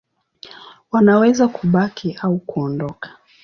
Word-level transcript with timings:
Wanaweza 0.91 1.47
kubaki 1.47 2.17
au 2.21 2.39
kuondoka. 2.39 3.17